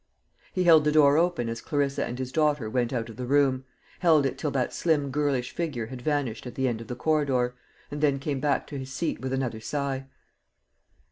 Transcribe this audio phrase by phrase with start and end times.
[0.51, 3.65] He held the door open as Clarissa and his daughter went out of the room
[3.99, 7.53] held it till that slim girlish figure had vanished at the end of the corridor,
[7.91, 10.07] and then came back to his seat with another sigh.